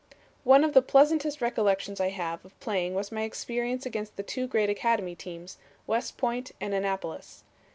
[0.43, 4.47] "One of the pleasantest recollections I have of playing was my experience against the two
[4.47, 7.43] great academy teams, West Point and Annapolis.